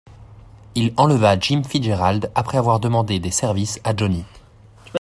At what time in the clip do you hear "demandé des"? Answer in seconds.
2.79-3.29